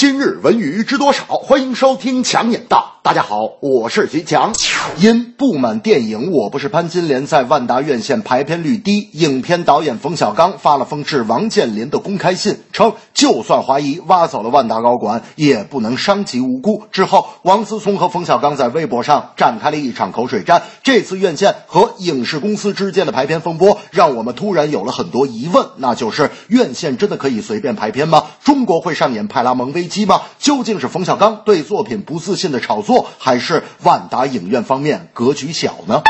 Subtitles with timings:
[0.00, 1.24] 今日文娱知多少？
[1.26, 2.94] 欢迎收听强眼道。
[3.02, 4.54] 大家好，我是徐强。
[4.98, 16.84] 因不满电影《我不是潘金莲》在万达院线排片率低，影片导演冯小刚发了封致王健林的公开信，称就算怀疑挖走了万达高管，也不能伤及无辜。
[16.92, 20.62] 之后，王思聪和冯小刚在微博上展开了一场口水战。
[20.82, 28.24] 这次院线和影视公司之间的排片风波，让我们突然有了很多疑问，那就是院线真的可以随便排片吗？
[28.44, 30.22] 中国会上演派拉蒙危机吗？
[30.38, 36.00] 究竟是冯小刚对作品不自信的炒作，还是万达影院方面格局小呢？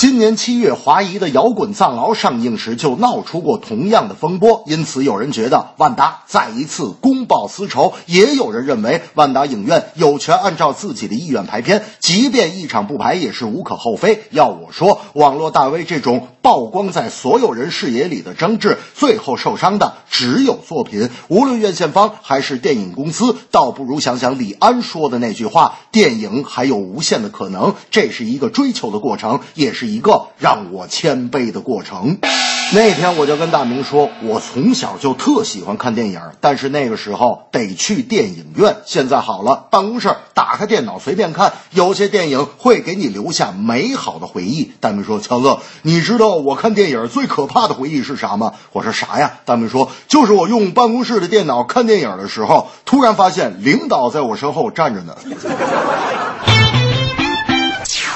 [0.00, 14.24] 今年七月，华谊的《摇滚藏獒》上映时就闹出过同样的风波，因此有人觉得万达再一次公报私仇，也有人认为万达影院有权按照自己的意愿排片，即便一场不排也是无可厚非。
[14.30, 21.08] 要我说，网络大 V 这种曝光在所有人视野里的争执，最后受伤的只有作品。
[21.28, 27.74] 无论院线方还是电影公司，倒不如想想李安说的那句话：电影还有无限的可能。
[27.92, 29.83] 这是一个追求的过程，也是。
[29.84, 32.18] 一个让我谦卑的过程。
[32.72, 38.76] 那天我就跟大明说，我从小就特喜欢看电影，但是那个时候得去电影院。
[38.86, 44.72] 现在好了，办公室打开电脑随便看，有些电影会给你留下美好的回忆。
[44.80, 55.14] 大明说：“强哥，你知道我看电影最可怕的回忆是啥吗？”我说：“啥呀？”大明说：“就是我用办公室的电脑看电影的时候，突然发现领导在我身后站着呢。”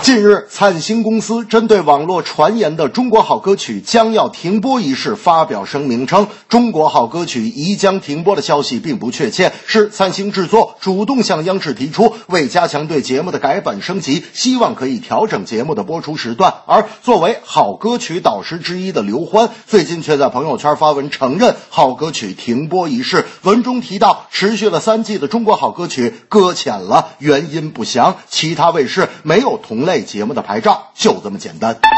[0.09, 16.55] 近日，灿星公司针对网络传言的《中国好歌曲》将要停播一事发表声明称，《中国好歌曲》即将停播的消息并不确切，是灿星制作主动向央视提出，为加强对节目的改版升级，希望可以调整节目的播出时段。
[16.65, 29.98] 而作为好歌曲导师之一的刘欢，最近却在朋友圈发文承认《好歌曲》停播一事，文中提到，持续了三季的《中国好歌曲》搁浅了，原因不详，其他卫视没有同类。
[30.03, 31.98] 节目的牌照就这么简单。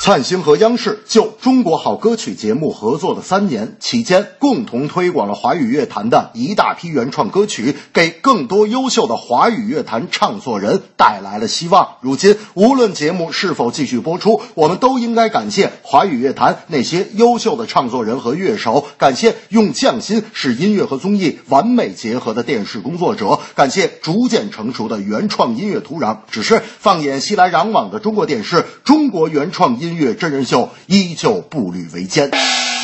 [0.00, 11.96] 灿星和央视就《中国好歌曲》节目合作了三年，期间共同推广了华语乐坛的一大批原创歌曲，给更多优秀的华语乐坛唱作人带来了希望。
[12.02, 26.18] 如今，无论节目是否继续播出，我们都应该感谢华语乐坛那些优秀的唱作人和乐手，感谢用匠心使音乐和综艺完美结合的电视工作者，感谢逐渐成熟的原创音乐土壤。
[26.30, 29.83] 只是放眼熙来攘往的中国电视，中国原创音。
[29.84, 32.30] 音乐真人秀依旧步履维艰。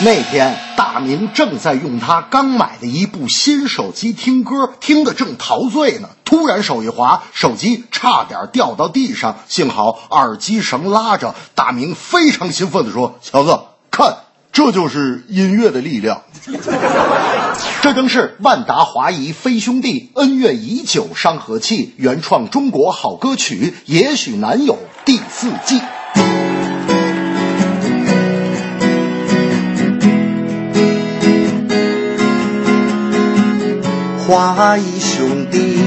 [0.02, 6.08] 那天，大明正在用他刚买的一部新手机听歌，听得正陶醉呢。
[6.24, 11.34] 突然手一滑，手机差点掉到地上，幸好耳机绳拉着。
[11.54, 14.16] 大明非常兴奋地说：“乔子，看，
[14.52, 16.22] 这就是音乐的力量。
[17.82, 25.78] 这正是万达华谊飞兄弟恩怨已久伤和气，原创中国好歌曲，也许难有第四季。”
[34.30, 35.80] 华谊兄弟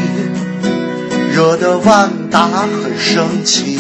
[1.34, 3.80] 惹得万达很生气，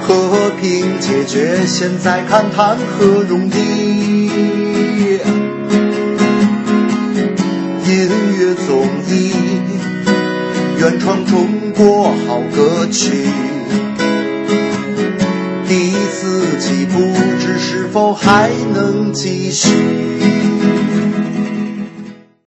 [0.00, 4.30] 和平解决现在看谈何容易？
[7.86, 9.34] 音乐综艺
[10.78, 13.26] 原创中国好歌曲，
[15.68, 16.98] 第四季不
[17.38, 19.68] 知是否还能继续？